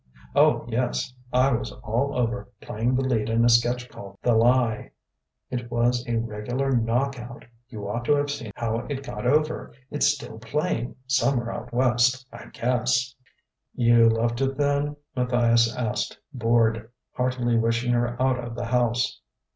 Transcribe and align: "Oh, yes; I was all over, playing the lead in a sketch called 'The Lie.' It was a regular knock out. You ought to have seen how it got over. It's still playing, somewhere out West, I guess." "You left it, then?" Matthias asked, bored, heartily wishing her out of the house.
"Oh, 0.33 0.65
yes; 0.67 1.13
I 1.31 1.51
was 1.53 1.71
all 1.71 2.15
over, 2.17 2.49
playing 2.59 2.95
the 2.95 3.03
lead 3.03 3.29
in 3.29 3.45
a 3.45 3.49
sketch 3.49 3.87
called 3.87 4.17
'The 4.23 4.33
Lie.' 4.33 4.89
It 5.51 5.69
was 5.69 6.03
a 6.07 6.15
regular 6.15 6.71
knock 6.71 7.19
out. 7.19 7.45
You 7.69 7.87
ought 7.87 8.05
to 8.05 8.13
have 8.13 8.31
seen 8.31 8.51
how 8.55 8.79
it 8.89 9.03
got 9.03 9.27
over. 9.27 9.71
It's 9.91 10.07
still 10.07 10.39
playing, 10.39 10.95
somewhere 11.05 11.51
out 11.51 11.71
West, 11.71 12.25
I 12.33 12.47
guess." 12.47 13.13
"You 13.75 14.09
left 14.09 14.41
it, 14.41 14.57
then?" 14.57 14.95
Matthias 15.15 15.71
asked, 15.75 16.17
bored, 16.33 16.89
heartily 17.11 17.55
wishing 17.59 17.93
her 17.93 18.19
out 18.19 18.39
of 18.43 18.55
the 18.55 18.65
house. 18.65 19.21